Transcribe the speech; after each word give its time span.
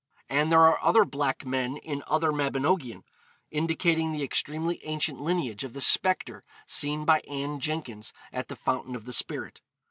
'And 0.29 0.51
there 0.51 0.61
are 0.63 0.79
other 0.81 1.05
black 1.05 1.45
men 1.45 1.77
in 1.77 2.03
other 2.07 2.31
Mabinogion, 2.31 3.03
indicating 3.51 4.11
the 4.11 4.23
extremely 4.23 4.83
ancient 4.83 5.21
lineage 5.21 5.63
of 5.63 5.73
the 5.73 5.79
spectre 5.81 6.43
seen 6.65 7.05
by 7.05 7.19
Anne 7.29 7.59
Jenkins 7.59 8.11
at 8.33 8.47
the 8.47 8.55
Fountain 8.55 8.95
of 8.95 9.05
the 9.05 9.13
Spirit. 9.13 9.61